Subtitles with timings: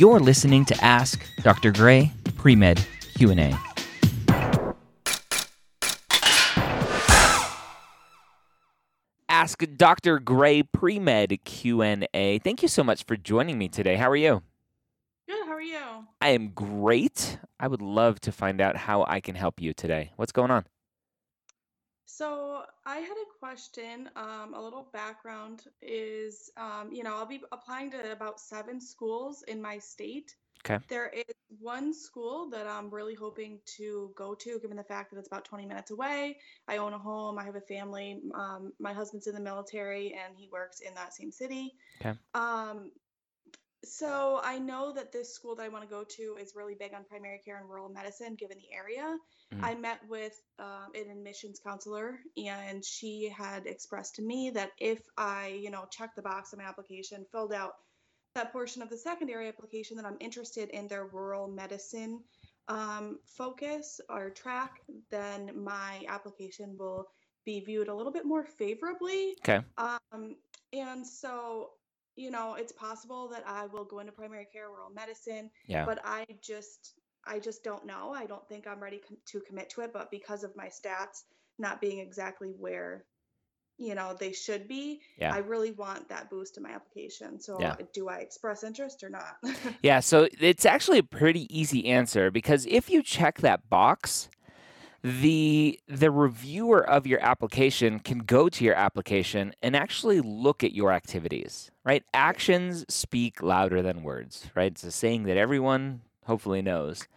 [0.00, 1.72] You're listening to Ask Dr.
[1.72, 2.82] Gray Pre-Med
[3.18, 3.54] Q&A.
[9.28, 10.18] Ask Dr.
[10.18, 12.38] Gray Pre-Med Q&A.
[12.38, 13.96] Thank you so much for joining me today.
[13.96, 14.42] How are you?
[15.28, 15.46] Good.
[15.46, 16.06] How are you?
[16.22, 17.38] I am great.
[17.60, 20.12] I would love to find out how I can help you today.
[20.16, 20.64] What's going on?
[22.16, 24.10] So I had a question.
[24.16, 29.44] Um, a little background is, um, you know, I'll be applying to about seven schools
[29.46, 30.34] in my state.
[30.64, 30.84] Okay.
[30.88, 35.18] There is one school that I'm really hoping to go to, given the fact that
[35.18, 36.38] it's about 20 minutes away.
[36.68, 37.38] I own a home.
[37.38, 38.20] I have a family.
[38.34, 41.74] Um, my husband's in the military, and he works in that same city.
[42.00, 42.18] Okay.
[42.34, 42.90] Um,
[43.84, 46.94] so I know that this school that I want to go to is really big
[46.94, 49.16] on primary care and rural medicine, given the area.
[49.52, 49.64] Mhm.
[49.64, 55.00] I met with um, an admissions counselor, and she had expressed to me that if
[55.16, 57.72] I, you know, checked the box on my application, filled out
[58.34, 62.22] that portion of the secondary application, that I'm interested in their rural medicine
[62.68, 67.06] um, focus or track, then my application will
[67.44, 69.34] be viewed a little bit more favorably.
[69.42, 69.64] Okay.
[69.78, 70.36] Um,
[70.72, 71.70] and so,
[72.16, 75.84] you know, it's possible that I will go into primary care, rural medicine, Yeah.
[75.84, 76.94] but I just,
[77.26, 78.12] I just don't know.
[78.12, 79.92] I don't think I'm ready com- to commit to it.
[79.92, 81.24] But because of my stats
[81.58, 83.04] not being exactly where,
[83.78, 85.32] you know, they should be, Yeah.
[85.34, 87.40] I really want that boost in my application.
[87.40, 87.76] So, Yeah.
[87.94, 89.36] do I express interest or not?
[89.82, 94.28] Yeah, so it's actually a pretty easy answer because if you check that box,
[95.02, 100.74] the the reviewer of your application can go to your application and actually look at
[100.74, 102.02] your activities, right?
[102.12, 104.72] Actions speak louder than words, right?
[104.72, 107.08] It's a saying that everyone hopefully knows.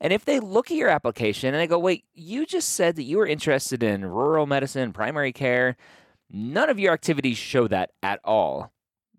[0.00, 3.04] And if they look at your application and they go, "Wait, you just said that
[3.04, 5.76] you were interested in rural medicine, primary care,
[6.30, 8.72] none of your activities show that at all."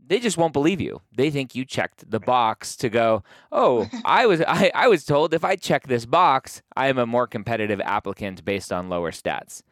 [0.07, 1.01] They just won't believe you.
[1.15, 5.33] They think you checked the box to go, "Oh, I was I, I was told
[5.33, 9.63] if I check this box, I am a more competitive applicant based on lower stats."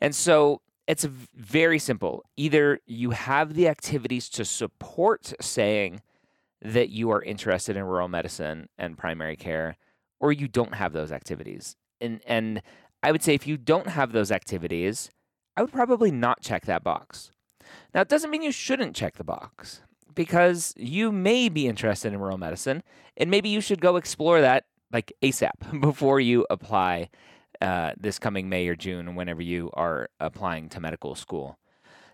[0.00, 2.24] And so it's very simple.
[2.36, 6.02] Either you have the activities to support saying
[6.62, 9.76] that you are interested in rural medicine and primary care,
[10.20, 11.76] or you don't have those activities.
[12.00, 12.62] And and
[13.02, 15.10] I would say if you don't have those activities,
[15.56, 17.32] I would probably not check that box.
[17.94, 19.82] Now, it doesn't mean you shouldn't check the box
[20.20, 22.82] because you may be interested in rural medicine,
[23.16, 27.08] and maybe you should go explore that like ASAP before you apply
[27.62, 31.58] uh, this coming May or June, whenever you are applying to medical school.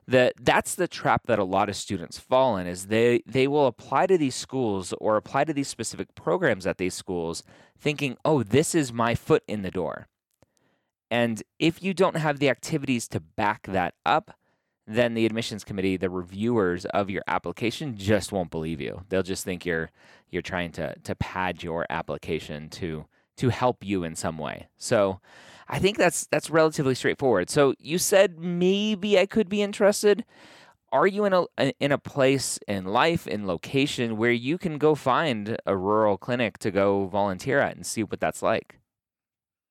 [0.06, 3.66] The, that's the trap that a lot of students fall in is they, they will
[3.66, 7.42] apply to these schools or apply to these specific programs at these schools
[7.76, 10.06] thinking, oh, this is my foot in the door.
[11.10, 14.35] And if you don't have the activities to back that up,
[14.86, 19.02] then the admissions committee, the reviewers of your application just won't believe you.
[19.08, 19.90] They'll just think you're
[20.30, 24.68] you're trying to to pad your application to to help you in some way.
[24.76, 25.20] So
[25.68, 27.50] I think that's that's relatively straightforward.
[27.50, 30.24] So you said maybe I could be interested.
[30.92, 34.94] Are you in a in a place in life in location where you can go
[34.94, 38.78] find a rural clinic to go volunteer at and see what that's like?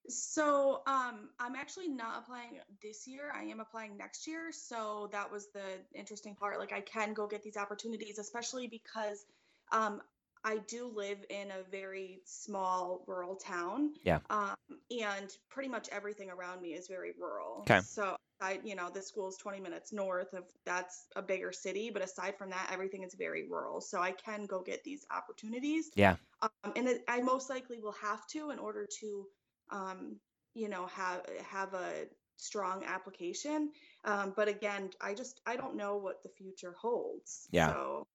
[0.07, 3.31] So, um, I'm actually not applying this year.
[3.35, 4.51] I am applying next year.
[4.51, 6.59] So that was the interesting part.
[6.59, 9.25] Like I can go get these opportunities, especially because
[9.71, 10.01] um,
[10.45, 13.93] I do live in a very small rural town.
[14.03, 14.19] Yeah.
[14.29, 14.55] Um,
[14.91, 17.61] and pretty much everything around me is very rural.
[17.61, 17.79] Okay.
[17.79, 21.89] So I, you know, the school is 20 minutes north of that's a bigger city,
[21.89, 23.81] but aside from that, everything is very rural.
[23.81, 25.89] So I can go get these opportunities.
[25.95, 26.15] Yeah.
[26.43, 29.25] Um, and it, I most likely will have to in order to
[29.71, 30.17] um,
[30.53, 32.05] you know, have have a
[32.37, 33.71] strong application.
[34.03, 37.47] Um, but again, I just I don't know what the future holds.
[37.51, 37.73] Yeah.
[37.73, 38.07] So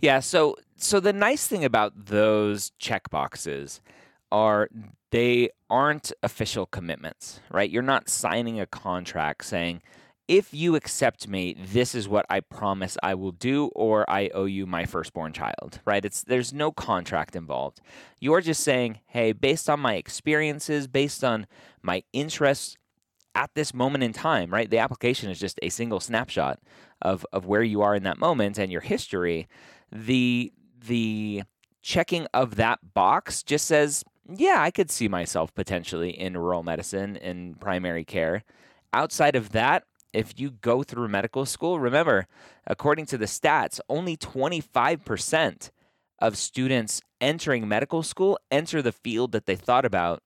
[0.00, 3.80] Yeah, so so the nice thing about those check boxes
[4.32, 4.68] are
[5.10, 7.70] they aren't official commitments, right?
[7.70, 9.82] You're not signing a contract saying
[10.28, 14.44] if you accept me, this is what I promise I will do or I owe
[14.46, 16.04] you my firstborn child, right?
[16.04, 17.80] It's there's no contract involved.
[18.20, 21.46] You're just saying, "Hey, based on my experiences, based on
[21.82, 22.76] my interests
[23.34, 24.70] at this moment in time, right?
[24.70, 26.58] The application is just a single snapshot
[27.02, 29.46] of of where you are in that moment and your history.
[29.92, 30.52] The
[30.86, 31.42] the
[31.82, 37.16] checking of that box just says, yeah, I could see myself potentially in rural medicine
[37.16, 38.42] and primary care.
[38.92, 42.26] Outside of that, if you go through medical school, remember,
[42.66, 45.70] according to the stats, only 25%
[46.18, 50.22] of students entering medical school enter the field that they thought about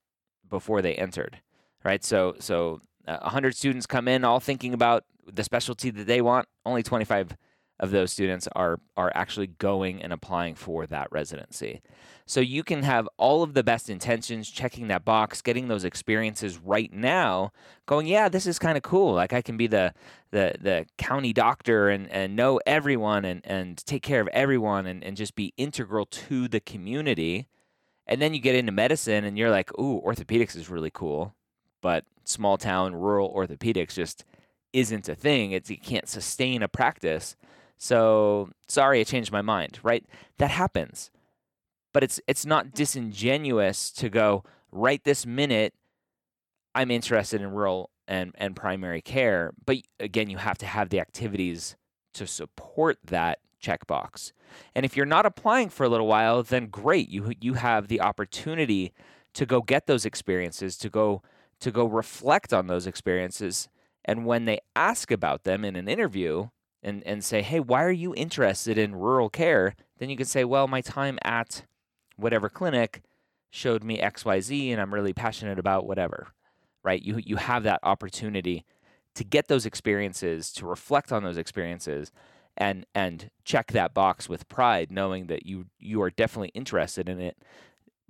[0.48, 1.40] before they entered,
[1.84, 2.04] right?
[2.04, 6.46] So, so uh, 100 students come in all thinking about the specialty that they want.
[6.64, 7.36] Only 25
[7.80, 11.80] of those students are are actually going and applying for that residency.
[12.26, 16.58] So you can have all of the best intentions, checking that box, getting those experiences
[16.58, 17.50] right now,
[17.86, 19.14] going, yeah, this is kind of cool.
[19.14, 19.94] Like I can be the
[20.30, 25.02] the the county doctor and, and know everyone and, and take care of everyone and,
[25.02, 27.48] and just be integral to the community.
[28.06, 31.34] And then you get into medicine and you're like, ooh, orthopedics is really cool.
[31.80, 34.24] But small town rural orthopedics just
[34.72, 35.52] isn't a thing.
[35.52, 37.36] It's you can't sustain a practice.
[37.80, 40.04] So sorry, I changed my mind, right?
[40.36, 41.10] That happens.
[41.94, 45.74] But it's it's not disingenuous to go right this minute
[46.74, 49.52] I'm interested in rural and, and primary care.
[49.64, 51.74] But again, you have to have the activities
[52.14, 54.32] to support that checkbox.
[54.74, 57.08] And if you're not applying for a little while, then great.
[57.08, 58.92] You you have the opportunity
[59.34, 61.22] to go get those experiences, to go
[61.60, 63.68] to go reflect on those experiences.
[64.04, 66.48] And when they ask about them in an interview
[66.82, 69.74] and, and say, hey, why are you interested in rural care?
[69.98, 71.64] Then you can say, well, my time at
[72.16, 73.02] whatever clinic
[73.50, 76.28] showed me XYZ and I'm really passionate about whatever.
[76.82, 77.02] Right?
[77.02, 78.64] You you have that opportunity
[79.14, 82.10] to get those experiences, to reflect on those experiences
[82.56, 87.20] and and check that box with pride knowing that you you are definitely interested in
[87.20, 87.36] it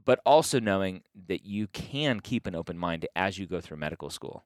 [0.04, 4.10] but also knowing that you can keep an open mind as you go through medical
[4.10, 4.44] school.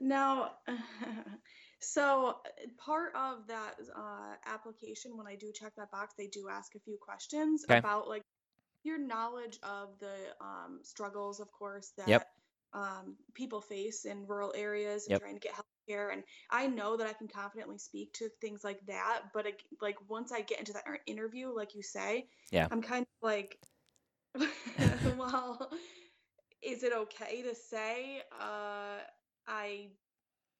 [0.00, 0.52] Now,
[1.84, 2.36] so
[2.78, 6.80] part of that uh, application, when I do check that box, they do ask a
[6.80, 7.78] few questions Okay.
[7.78, 8.22] about like
[8.84, 12.22] your knowledge of the um, struggles, of course, Yep.
[12.22, 12.26] that
[12.74, 15.20] um, people face in rural areas and Yep.
[15.20, 16.10] trying to get health care.
[16.10, 19.22] And I know that I can confidently speak to things like that.
[19.32, 22.68] But it, like once I get into that er- interview, like you say, Yeah.
[22.70, 23.58] I'm kind of like,
[25.18, 25.70] well,
[26.62, 28.98] is it okay to say uh,
[29.46, 29.88] I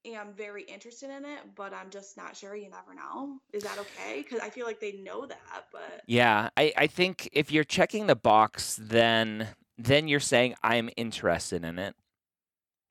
[0.04, 2.54] am very interested in it, but I'm just not sure?
[2.54, 3.38] You never know.
[3.52, 4.22] Is that okay?
[4.22, 8.06] Because I feel like they know that, but Yeah, I, I think if you're checking
[8.06, 9.48] the box, then
[9.78, 11.96] then you're saying I'm interested in it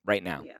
[0.05, 0.41] right now.
[0.43, 0.57] yeah,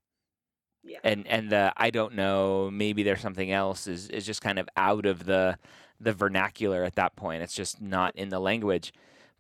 [0.84, 4.60] yeah, And and the I don't know, maybe there's something else is, is just kind
[4.60, 5.58] of out of the
[6.00, 7.44] the vernacular at that point.
[7.44, 8.94] It's just not in the language.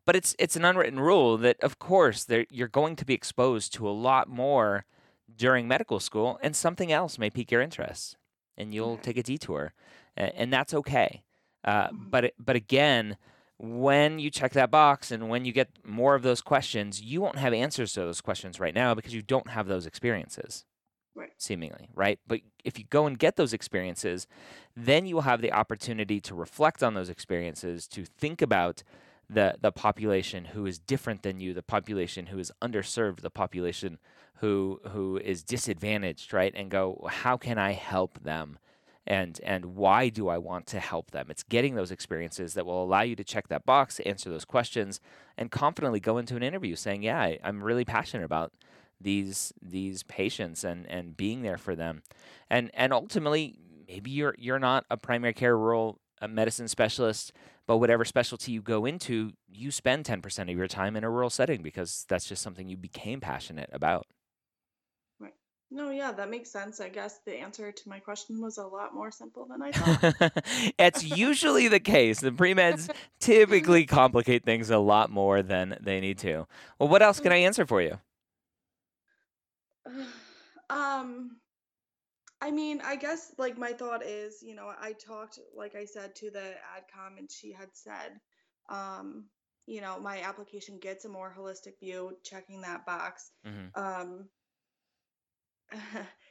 [0.06, 3.74] But it's it's an unwritten rule that of course there you're going to be exposed
[3.75, 4.86] to a lot more
[5.36, 8.18] during medical school and something else may pique your interest
[8.58, 9.74] and you'll take a detour
[10.16, 11.24] and that's okay.
[11.64, 13.18] Uh, but but again,
[13.58, 17.38] when you check that box and when you get more of those questions, you won't
[17.38, 20.66] have answers to those questions right now because you don't have those experiences
[21.16, 21.34] Right.
[21.38, 22.20] seemingly, right?
[22.28, 24.28] But if you go and get those experiences,
[24.75, 28.84] then you will have the opportunity to reflect on those experiences, to think about
[29.30, 34.00] the the population who is different than you, the population who is underserved, the population
[34.36, 36.54] who who is disadvantaged, right?
[36.56, 38.60] And go, how can I help them?
[39.06, 41.28] And and why do I want to help them?
[41.30, 45.02] It's getting those experiences that will allow you to check that box, answer those questions,
[45.38, 48.54] and confidently go into an interview saying, "Yeah, I, I'm really passionate about
[49.02, 52.02] these these patients and and being there for them
[52.50, 57.34] and and ultimately maybe you're you're not a primary care rural uh, medicine specialist
[57.68, 61.30] but whatever specialty you go into you spend 10% of your time in a rural
[61.30, 64.06] setting because that's just something you became passionate about
[65.20, 65.34] right.
[65.72, 66.80] No, yeah, that makes sense.
[66.80, 70.44] I guess the answer to my question was a lot more simple than I thought.
[70.78, 72.90] it's usually the case the pre-meds
[73.20, 76.48] typically complicate things a lot more than they need to
[76.80, 78.00] well what else can i answer for you
[80.70, 81.38] um,
[82.43, 86.15] I mean, I guess like my thought is, you know, I talked, like I said,
[86.17, 88.19] to the adcom, and she had said,
[88.69, 89.25] um,
[89.67, 93.31] you know, my application gets a more holistic view, checking that box.
[93.45, 94.29] hmm Um,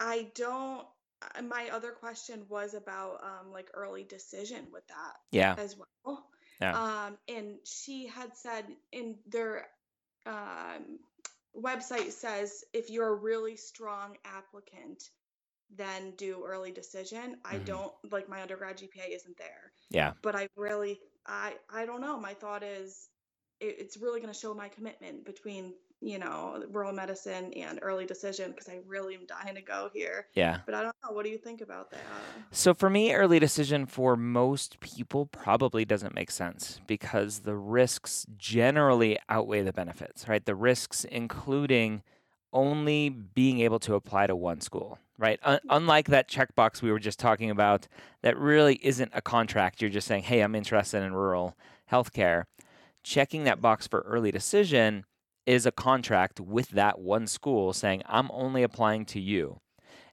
[0.00, 0.86] I don't.
[1.36, 6.26] uh, My other question was about um, like early decision with that yeah as well.
[6.60, 9.66] yeah Um, and she had said in their
[10.26, 10.98] um,
[11.56, 15.02] website says if you're a really strong applicant,
[15.76, 17.36] then do early decision.
[17.44, 21.86] I hmm don't like my undergrad GPA isn't there, yeah but I really I I
[21.86, 22.18] don't know.
[22.18, 23.08] My thought is
[23.60, 28.04] it, it's really going to show my commitment between you know rural medicine and early
[28.04, 30.26] decision because I really am dying to go here.
[30.34, 31.14] yeah But I don't know.
[31.14, 32.00] What do you think about that?
[32.50, 38.26] So for me, early decision for most people probably doesn't make sense because the risks
[38.36, 40.44] generally outweigh the benefits, right?
[40.44, 42.02] The risks including
[42.52, 45.40] only being able to apply to one school, right?
[45.42, 47.88] Un- unlike that checkbox we were just talking about,
[48.22, 49.80] that really isn't a contract.
[49.80, 51.56] You're just saying, hey, I'm interested in rural
[51.90, 52.44] healthcare.
[53.02, 55.04] Checking that box for early decision
[55.46, 59.60] is a contract with that one school saying, I'm only applying to you.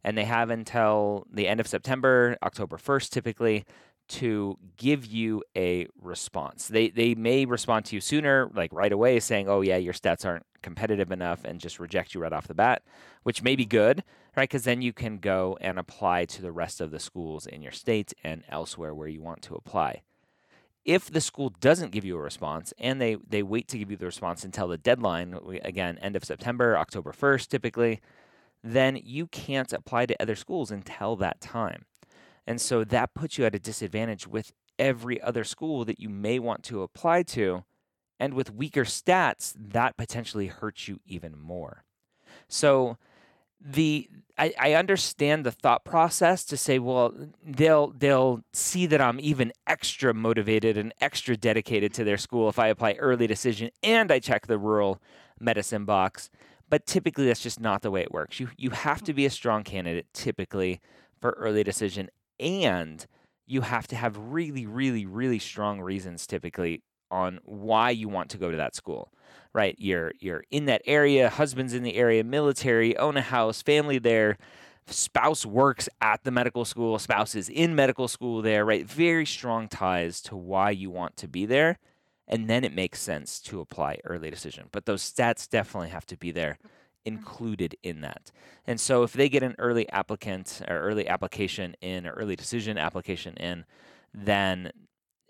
[0.04, 3.66] and they have until the end of September, October 1st typically,
[4.08, 6.68] to give you a response.
[6.68, 10.26] They they may respond to you sooner, like right away, saying, "Oh yeah, your stats
[10.26, 12.82] aren't competitive enough," and just reject you right off the bat,
[13.24, 14.04] which may be good,
[14.36, 14.50] right?
[14.50, 17.72] Because then you can go and apply to the rest of the schools in your
[17.74, 20.02] state and elsewhere where you want to apply.
[20.86, 23.98] If the school doesn't give you a response and they they wait to give you
[23.98, 28.00] the response until the deadline, again, end of September, October 1st typically,
[28.64, 31.86] then you can't apply to other schools until that time.
[32.48, 36.40] And so that puts you at a disadvantage with every other school that you may
[36.40, 37.64] want to apply to.
[38.20, 41.84] And with weaker stats, that potentially hurts you even more.
[42.48, 42.98] So
[43.60, 47.14] the I, I understand the thought process to say, well,
[47.46, 52.58] they'll they'll see that I'm even extra motivated and extra dedicated to their school if
[52.58, 55.02] I apply early decision and I check the rural
[55.40, 56.30] medicine box.
[56.70, 58.40] But typically that's just not the way it works.
[58.40, 60.80] You you have to be a strong candidate typically
[61.20, 63.06] for early decision and
[63.46, 68.38] you have to have really, really, really strong reasons typically on why you want to
[68.38, 69.12] go to that school.
[69.52, 69.76] Right?
[69.80, 74.38] You're you're in that area, husband's in the area, military, own a house, family there,
[74.92, 78.86] spouse works at the medical school, spouse is in medical school there, right?
[78.86, 81.80] Very strong ties to why you want to be there.
[82.28, 84.68] And then it makes sense to apply early decision.
[84.72, 86.60] But those stats definitely have to be there
[87.06, 88.32] included in that.
[88.68, 92.78] And so if they get an early applicant or early application in or early decision
[92.78, 93.66] application in,
[94.14, 94.72] then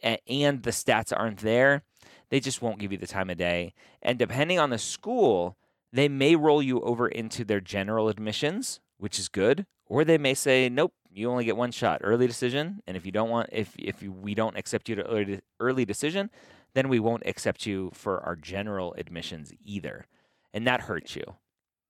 [0.03, 1.84] and the stats aren't there,
[2.29, 3.74] they just won't give you the time of day.
[4.01, 5.58] And depending on the school,
[5.91, 10.34] they may roll you over into their general admissions, which is good, or they may
[10.34, 13.75] say, "Nope, you only get one shot, early decision, and if you don't want if
[13.77, 16.29] if we don't accept you to early, early decision,
[16.74, 20.06] then we won't accept you for our general admissions either."
[20.53, 21.36] And that hurts you.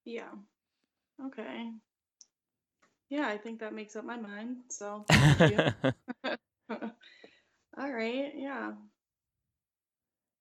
[0.06, 0.32] Yeah.
[1.26, 1.72] Okay.
[3.10, 4.58] Yeah, I think that makes up my mind.
[4.70, 5.92] So thank you.
[7.78, 8.32] all right.
[8.36, 8.74] Yeah.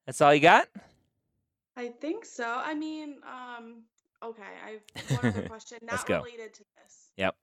[0.06, 0.68] That's all you got?
[1.76, 2.44] I think so.
[2.64, 3.82] I mean, um,
[4.24, 6.22] okay, I've one other question, Let's not go.
[6.24, 7.10] related to this.
[7.16, 7.36] Yep.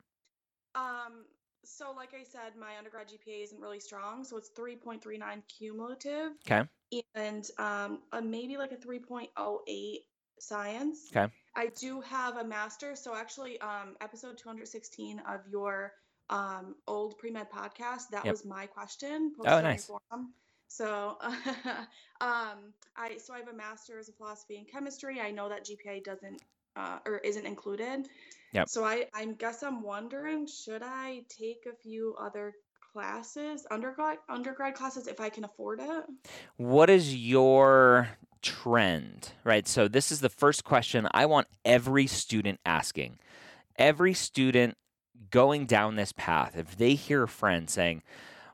[0.74, 1.26] Um,
[1.64, 6.68] so like I said, my undergrad GPA isn't really strong, so it's 3.39 cumulative Okay.
[7.16, 9.98] and um, uh maybe like a 3.08
[10.40, 11.08] science.
[11.16, 11.32] Okay.
[11.56, 12.96] I do have a master.
[12.96, 15.94] So actually, um, episode 216 of your
[16.30, 18.32] um, old pre med podcast, that Yep.
[18.32, 19.86] was my question Oh, posted on your nice.
[19.86, 20.34] forum.
[20.68, 21.18] So,
[22.22, 25.22] um, I so I have a master's of philosophy and chemistry.
[25.22, 26.42] I know that GPA doesn't
[26.76, 28.10] uh, or isn't included.
[28.54, 28.70] Yep.
[28.70, 32.54] So I I guess I'm wondering, should I take a few other
[32.94, 36.04] classes, undergrad undergrad classes, if I can afford it?
[36.58, 38.10] What is your
[38.42, 39.32] trend?
[39.44, 39.68] Right.
[39.68, 43.20] So this is the first question I want every student asking.
[43.78, 44.78] Every student
[45.32, 48.02] going down this path, if they hear a friend saying,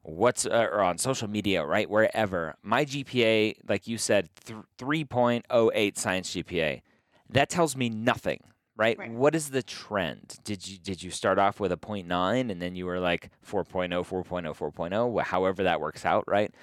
[0.03, 5.97] what's uh, or on social media, right, wherever, my GPA, like you said, th- 3.08
[5.97, 6.81] science GPA,
[7.29, 8.43] that tells me nothing,
[8.75, 8.97] right?
[8.97, 9.11] Right.
[9.11, 10.37] What is the trend?
[10.43, 13.89] Did you did you start off with a 0.9 and then you were like 4.0,
[13.89, 16.53] 4.0, 4.0, however that works out, right?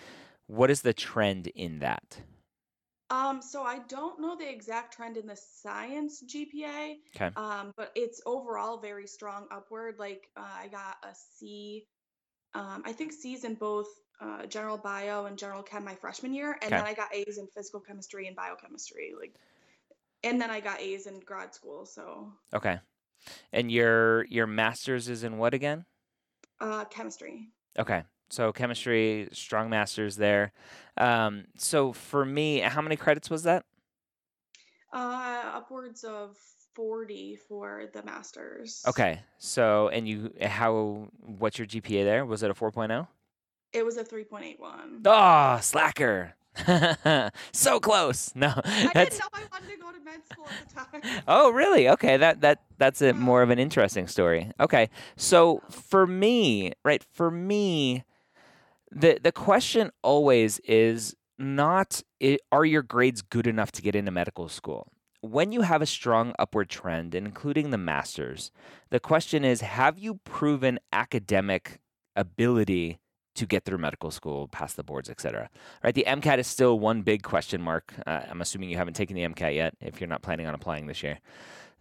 [0.47, 2.19] What is the trend in that?
[3.11, 7.31] Um, so I don't know the exact trend in the science GPA, Okay.
[7.37, 9.99] um, but it's overall very strong upward.
[9.99, 11.87] Like uh, I got a C,
[12.55, 13.89] um, I think C's in both
[14.21, 16.77] uh, general bio and general chem my freshman year, and Okay.
[16.77, 19.15] then I got A's in physical chemistry and biochemistry.
[19.19, 19.39] Like,
[20.23, 21.87] and then I got A's in grad school.
[21.87, 22.79] So Okay.
[23.53, 25.87] And your your master's is in what again?
[26.61, 27.49] uh, chemistry.
[27.79, 28.05] Okay.
[28.31, 30.53] So chemistry, strong masters there.
[30.97, 33.65] Um, so for me, how many credits was that?
[34.93, 36.37] Uh, upwards of
[36.75, 38.83] 40 for the masters.
[38.87, 39.21] Okay.
[39.39, 42.25] So and you how what's your GPA there?
[42.25, 43.07] Was it a 4.0?
[43.73, 45.03] It was a 3.81.
[45.05, 46.35] Oh, slacker.
[47.53, 48.33] so close.
[48.35, 48.53] No.
[48.65, 51.23] I That's didn't know I wanted to go to med school at the time.
[51.29, 51.89] Oh, really?
[51.89, 54.51] Okay, that that that's a more of an interesting story.
[54.59, 54.89] Okay.
[55.17, 58.05] So for me, right, for me
[58.91, 62.03] the the question always is not
[62.51, 64.93] are your grades good enough to get into medical school?
[65.21, 68.53] When you have a strong upward trend, including the masters,
[68.91, 71.81] the question is have you proven academic
[72.17, 72.99] ability
[73.39, 75.49] to get through medical school, pass the boards, etc.
[75.83, 75.95] Right?
[75.95, 77.95] The MCAT is still one big question mark.
[78.05, 80.89] Uh, I'm assuming you haven't taken the MCAT yet if you're not planning on applying
[80.89, 81.21] this year.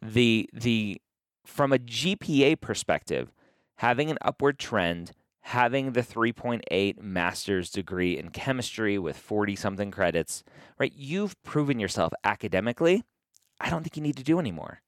[0.02, 1.02] The the
[1.46, 3.32] from a GPA perspective,
[3.78, 5.14] having an upward trend,
[5.48, 10.44] having the 3.8 master's degree in chemistry with 40 something credits,
[10.78, 10.92] right?
[10.94, 13.06] You've proven yourself academically.
[13.62, 14.82] I don't think you need to do anymore.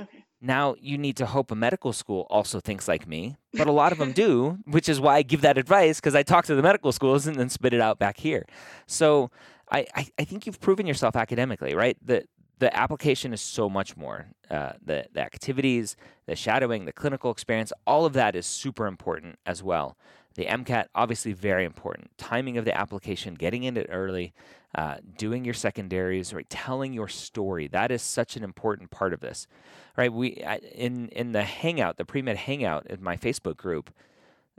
[0.00, 0.24] Okay.
[0.40, 3.92] Now you need to hope a medical school also thinks like me, but a lot
[3.92, 6.62] of them do, which is why I give that advice because I talk to the
[6.62, 8.46] medical schools and then spit it out back here.
[8.86, 9.30] So
[9.70, 11.98] I, I, I think you've proven yourself academically, right?
[12.02, 12.24] The
[12.62, 14.26] the application is so much more.
[14.48, 19.36] Uh, the the activities, the shadowing, the clinical experience, all of that is super important
[19.44, 19.96] as well.
[20.36, 22.16] The MCAT obviously very important.
[22.18, 24.32] Timing of the application, getting in it early,
[24.76, 26.48] uh, doing your secondaries, right?
[26.48, 27.66] Telling your story.
[27.66, 29.48] That is such an important part of this,
[29.96, 30.12] right?
[30.12, 30.28] We
[30.72, 33.92] in in the Hangout, the pre med Hangout in my Facebook group.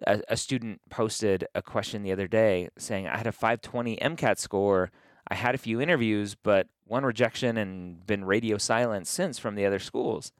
[0.05, 4.39] A, a student posted a question the other day saying, "I had a 520 MCAT
[4.39, 4.91] score."
[5.33, 9.65] I had a few interviews, but one rejection and been radio silent since from the
[9.65, 10.31] other schools.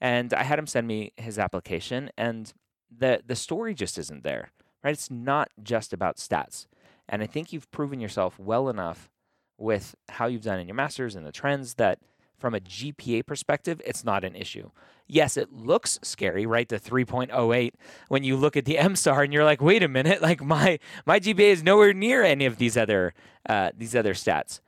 [0.00, 2.52] And I had him send me his application, and
[2.88, 4.52] the the story just isn't there.
[4.84, 4.92] Right?
[4.92, 6.68] It's not just about stats.
[7.08, 9.10] And I think you've proven yourself well enough
[9.58, 11.98] with how you've done in your masters and the trends that
[12.38, 14.70] from a GPA perspective, it's not an issue.
[15.06, 16.68] Yes, it looks scary, right?
[16.68, 17.72] The 3.08
[18.08, 21.18] when you look at the MSAR and you're like, wait a minute, like my my
[21.18, 23.14] GPA is nowhere near any of these other
[23.48, 24.60] uh, these other stats.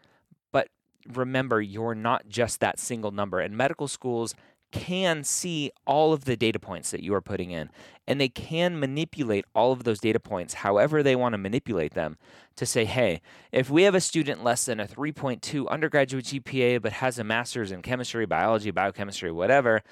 [0.53, 0.69] But
[1.13, 3.41] remember, you're not just that single number.
[3.41, 4.35] And medical schools
[4.73, 7.71] can see all of the data points that you are putting in,
[8.07, 12.17] and they can manipulate all of those data points however they want to manipulate them
[12.57, 13.21] to say, hey,
[13.53, 17.73] if we have a student less than a 3.2 undergraduate GPA but has a master's
[17.73, 19.83] in chemistry, biology, biochemistry, whatever,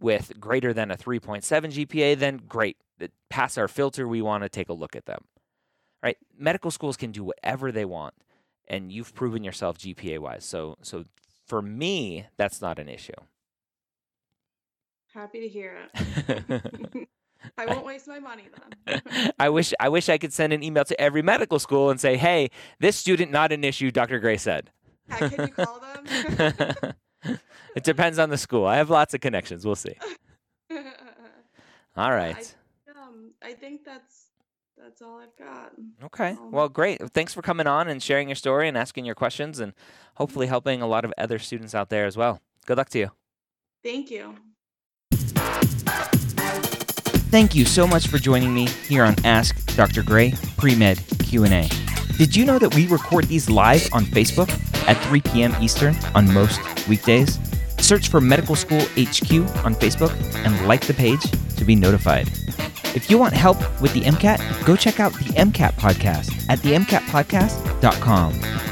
[0.00, 2.76] with greater than a 3.7 GPA, then great.
[3.28, 4.06] Pass our filter.
[4.06, 5.24] We want to take a look at them.
[6.02, 6.16] Right?
[6.38, 8.14] Medical schools can do whatever they want,
[8.68, 10.44] and you've proven yourself GPA wise.
[10.44, 11.04] So, so
[11.46, 13.12] for me, that's not an issue.
[15.16, 17.08] Happy to hear it.
[17.58, 18.44] I won't waste my money
[18.86, 19.32] then.
[19.38, 22.18] I wish I wish I could send an email to every medical school and say,
[22.18, 24.18] "Hey, this student not an issue." Dr.
[24.18, 24.70] Gray said.
[25.08, 26.94] Yeah, can you call them?
[27.76, 28.66] it depends on the school.
[28.66, 29.64] I have lots of connections.
[29.64, 29.94] We'll see.
[31.96, 32.54] All right.
[32.88, 34.26] I, um, I think that's
[34.76, 35.72] that's all I've got.
[36.04, 36.30] Okay.
[36.32, 37.00] Um, well, great.
[37.12, 39.72] Thanks for coming on and sharing your story and asking your questions, and
[40.16, 42.42] hopefully helping a lot of other students out there as well.
[42.66, 43.10] Good luck to you.
[43.82, 44.34] Thank you.
[47.30, 50.02] Thank you so much for joining me here on Ask Dr.
[50.02, 51.68] Gray Pre-Med Q&A.
[52.16, 54.48] Did you know that we record these live on Facebook
[54.88, 55.54] at 3 p.m.
[55.60, 57.38] Eastern on most weekdays?
[57.78, 59.30] Search for Medical School HQ
[59.64, 60.12] on Facebook
[60.46, 61.20] and like the page
[61.56, 62.28] to be notified.
[62.94, 68.65] If you want help with the MCAT, go check out the MCAT podcast at themcatpodcast.com.